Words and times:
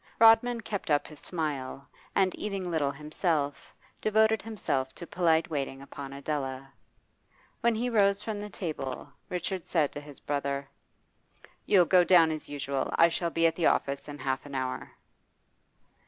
Rodman 0.17 0.61
kept 0.61 0.89
up 0.89 1.05
his 1.05 1.19
smile, 1.19 1.87
and, 2.15 2.33
eating 2.35 2.71
little 2.71 2.89
himself, 2.89 3.71
devoted 4.01 4.41
himself 4.41 4.95
to 4.95 5.05
polite 5.05 5.51
waiting 5.51 5.79
upon 5.79 6.11
Adela. 6.11 6.73
When 7.59 7.75
he 7.75 7.87
rose 7.87 8.19
from 8.19 8.41
the 8.41 8.49
table, 8.49 9.13
Richard 9.29 9.67
said 9.67 9.91
to 9.91 10.01
his 10.01 10.19
brother 10.19 10.67
'You'll 11.67 11.85
go 11.85 12.03
down 12.03 12.31
as 12.31 12.49
usual. 12.49 12.89
I 12.95 13.09
shall 13.09 13.29
be 13.29 13.45
at 13.45 13.55
the 13.55 13.67
office 13.67 14.07
in 14.07 14.17
half 14.17 14.43
an 14.47 14.55
hour. 14.55 14.91